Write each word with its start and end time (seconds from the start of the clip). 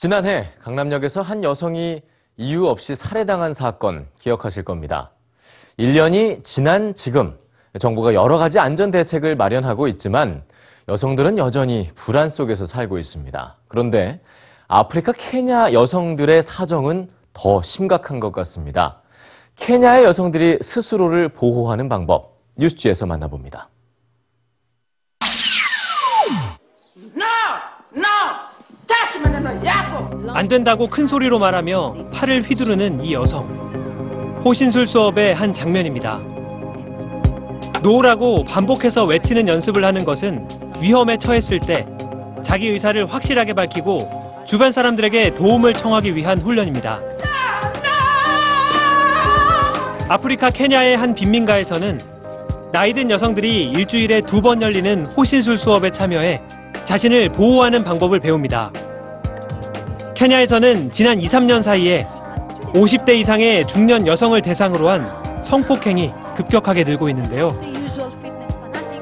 지난해 0.00 0.50
강남역에서 0.62 1.20
한 1.20 1.44
여성이 1.44 2.00
이유 2.38 2.66
없이 2.66 2.96
살해당한 2.96 3.52
사건 3.52 4.06
기억하실 4.18 4.64
겁니다. 4.64 5.10
1년이 5.78 6.42
지난 6.42 6.94
지금 6.94 7.38
정부가 7.78 8.14
여러 8.14 8.38
가지 8.38 8.58
안전 8.58 8.90
대책을 8.90 9.36
마련하고 9.36 9.88
있지만 9.88 10.42
여성들은 10.88 11.36
여전히 11.36 11.90
불안 11.94 12.30
속에서 12.30 12.64
살고 12.64 12.98
있습니다. 12.98 13.56
그런데 13.68 14.22
아프리카 14.68 15.12
케냐 15.12 15.74
여성들의 15.74 16.40
사정은 16.40 17.10
더 17.34 17.60
심각한 17.60 18.20
것 18.20 18.32
같습니다. 18.32 19.02
케냐의 19.56 20.04
여성들이 20.04 20.60
스스로를 20.62 21.28
보호하는 21.28 21.90
방법 21.90 22.38
뉴스지에서 22.56 23.04
만나봅니다. 23.04 23.68
No! 27.14 27.26
No! 27.94 28.10
안 30.28 30.48
된다고 30.48 30.86
큰 30.88 31.06
소리로 31.06 31.38
말하며 31.38 31.94
팔을 32.14 32.42
휘두르는 32.42 33.04
이 33.04 33.12
여성. 33.14 33.44
호신술 34.44 34.86
수업의 34.86 35.34
한 35.34 35.52
장면입니다. 35.52 36.18
놓으라고 37.82 38.44
반복해서 38.44 39.04
외치는 39.04 39.48
연습을 39.48 39.84
하는 39.84 40.04
것은 40.04 40.46
위험에 40.82 41.16
처했을 41.16 41.60
때 41.60 41.86
자기 42.42 42.68
의사를 42.68 43.04
확실하게 43.06 43.52
밝히고 43.54 44.20
주변 44.46 44.72
사람들에게 44.72 45.34
도움을 45.34 45.74
청하기 45.74 46.14
위한 46.16 46.40
훈련입니다. 46.40 47.00
아프리카 50.08 50.50
케냐의 50.50 50.96
한 50.96 51.14
빈민가에서는 51.14 52.00
나이든 52.72 53.10
여성들이 53.10 53.64
일주일에 53.64 54.20
두 54.22 54.40
번 54.40 54.62
열리는 54.62 55.06
호신술 55.06 55.56
수업에 55.58 55.90
참여해 55.90 56.40
자신을 56.84 57.30
보호하는 57.30 57.84
방법을 57.84 58.20
배웁니다. 58.20 58.72
케냐에서는 60.20 60.92
지난 60.92 61.18
2, 61.18 61.24
3년 61.24 61.62
사이에 61.62 62.06
50대 62.74 63.16
이상의 63.16 63.66
중년 63.66 64.06
여성을 64.06 64.38
대상으로 64.42 64.90
한 64.90 65.10
성폭행이 65.42 66.12
급격하게 66.36 66.84
늘고 66.84 67.08
있는데요. 67.08 67.58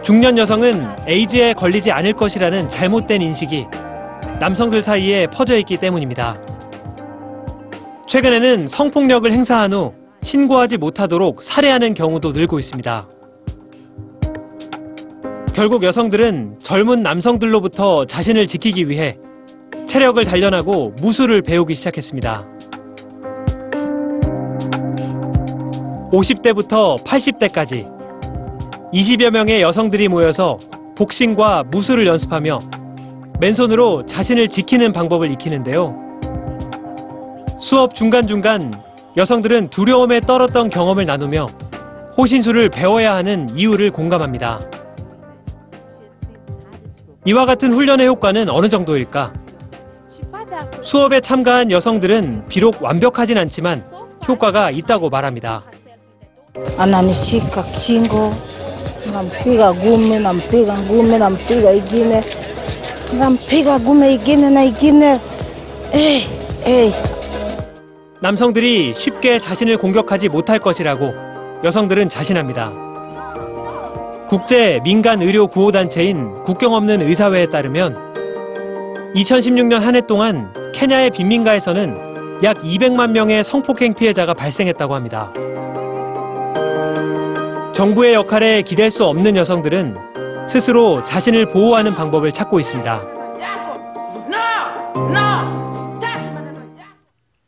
중년 0.00 0.38
여성은 0.38 0.94
에이즈에 1.08 1.54
걸리지 1.54 1.90
않을 1.90 2.12
것이라는 2.12 2.68
잘못된 2.68 3.20
인식이 3.20 3.66
남성들 4.38 4.84
사이에 4.84 5.26
퍼져 5.26 5.58
있기 5.58 5.78
때문입니다. 5.78 6.40
최근에는 8.06 8.68
성폭력을 8.68 9.32
행사한 9.32 9.72
후 9.72 9.94
신고하지 10.22 10.76
못하도록 10.76 11.42
살해하는 11.42 11.94
경우도 11.94 12.30
늘고 12.30 12.60
있습니다. 12.60 13.08
결국 15.52 15.82
여성들은 15.82 16.60
젊은 16.62 17.02
남성들로부터 17.02 18.06
자신을 18.06 18.46
지키기 18.46 18.88
위해 18.88 19.18
체력을 19.88 20.22
단련하고 20.22 20.92
무술을 21.00 21.40
배우기 21.40 21.74
시작했습니다. 21.74 22.46
50대부터 26.12 27.02
80대까지 27.02 27.98
20여 28.92 29.30
명의 29.30 29.62
여성들이 29.62 30.08
모여서 30.08 30.58
복싱과 30.94 31.64
무술을 31.70 32.06
연습하며 32.06 32.58
맨손으로 33.40 34.04
자신을 34.04 34.48
지키는 34.48 34.92
방법을 34.92 35.30
익히는데요. 35.30 35.96
수업 37.58 37.94
중간중간 37.94 38.74
여성들은 39.16 39.70
두려움에 39.70 40.20
떨었던 40.20 40.68
경험을 40.68 41.06
나누며 41.06 41.46
호신술을 42.16 42.68
배워야 42.68 43.14
하는 43.14 43.48
이유를 43.56 43.90
공감합니다. 43.92 44.60
이와 47.24 47.46
같은 47.46 47.72
훈련의 47.72 48.06
효과는 48.06 48.48
어느 48.48 48.68
정도일까? 48.68 49.47
수업에 50.82 51.20
참가한 51.20 51.70
여성들은 51.70 52.46
비록 52.48 52.82
완벽하진 52.82 53.38
않지만 53.38 53.82
효과가 54.26 54.70
있다고 54.70 55.10
말합니다. 55.10 55.64
남성들이 68.20 68.92
쉽게 68.94 69.38
자신을 69.38 69.78
공격하지 69.78 70.28
못할 70.28 70.58
것이라고 70.58 71.14
여성들은 71.64 72.08
자신합니다. 72.08 72.72
국제 74.28 74.80
민간 74.84 75.22
의료 75.22 75.46
구호 75.46 75.72
단체인 75.72 76.42
국경 76.42 76.74
없는 76.74 77.00
의사회에 77.00 77.46
따르면 77.46 78.07
2016년 79.14 79.80
한 79.80 79.94
해 79.94 80.00
동안 80.00 80.52
케냐의 80.74 81.10
빈민가에서는 81.10 82.40
약 82.42 82.58
200만 82.58 83.10
명의 83.10 83.42
성폭행 83.42 83.94
피해자가 83.94 84.34
발생했다고 84.34 84.94
합니다. 84.94 85.32
정부의 87.74 88.14
역할에 88.14 88.62
기댈 88.62 88.90
수 88.90 89.04
없는 89.04 89.36
여성들은 89.36 89.96
스스로 90.48 91.02
자신을 91.04 91.46
보호하는 91.46 91.94
방법을 91.94 92.32
찾고 92.32 92.60
있습니다. 92.60 93.02